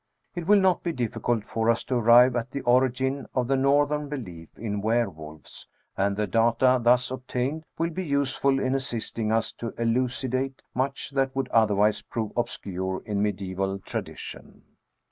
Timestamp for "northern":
3.55-4.09